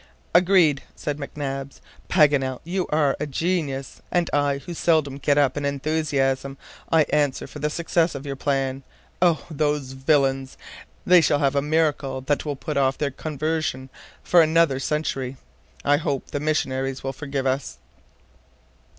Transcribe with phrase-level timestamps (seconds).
[0.33, 4.01] "Agreed," said McNabbs; "Paganel, you are a genius!
[4.09, 6.57] and I, who seldom get up an enthusiasm,
[6.91, 8.81] I answer for the success of your plan.
[9.21, 9.45] Oh!
[9.51, 10.57] those villains!
[11.05, 13.91] They shall have a little miracle that will put off their conversion
[14.23, 15.37] for another century.
[15.85, 17.77] I hope the missionaries will forgive us."